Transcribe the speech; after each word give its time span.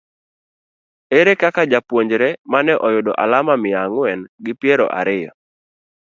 Ere 1.17 1.33
kaka 1.41 1.61
japuonjre 1.71 2.27
ma 2.51 2.59
ne 2.65 2.73
oyudo 2.87 3.11
alama 3.23 3.53
miya 3.63 3.79
ang'wen 3.85 4.21
gi 4.43 4.53
piero 4.61 4.85
ariyo 4.99 5.31